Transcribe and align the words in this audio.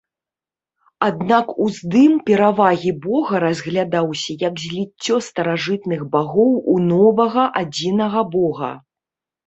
Аднак 1.07 1.47
уздым 1.65 2.15
перавагі 2.29 2.91
бога 3.05 3.43
разглядаўся 3.45 4.39
як 4.47 4.53
зліццё 4.65 5.15
старажытных 5.29 5.99
багоў 6.19 6.51
у 6.75 6.83
новага 6.91 7.43
адзінага 7.65 8.29
бога. 8.37 8.77